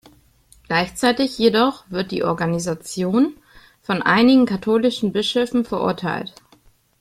Gleichzeitig 0.63 1.37
jedoch 1.37 1.83
wird 1.91 2.09
die 2.09 2.23
Organisation 2.23 3.35
von 3.83 4.01
einigen 4.01 4.47
katholischen 4.47 5.11
Bischöfen 5.13 5.63
verurteilt. 5.63 6.33